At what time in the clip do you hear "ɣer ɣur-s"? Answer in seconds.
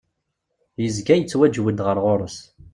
1.85-2.37